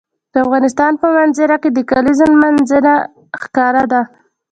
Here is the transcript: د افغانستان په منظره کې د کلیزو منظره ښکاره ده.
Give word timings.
د 0.33 0.35
افغانستان 0.45 0.91
په 1.01 1.07
منظره 1.15 1.55
کې 1.63 1.69
د 1.73 1.79
کلیزو 1.91 2.27
منظره 2.43 2.93
ښکاره 3.41 3.83
ده. 3.91 4.01